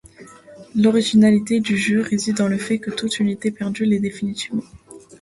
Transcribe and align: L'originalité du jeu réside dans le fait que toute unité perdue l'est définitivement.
L'originalité 0.73 1.59
du 1.59 1.77
jeu 1.77 2.01
réside 2.01 2.37
dans 2.37 2.47
le 2.47 2.57
fait 2.57 2.79
que 2.79 2.89
toute 2.89 3.19
unité 3.19 3.51
perdue 3.51 3.85
l'est 3.85 3.99
définitivement. 3.99 4.63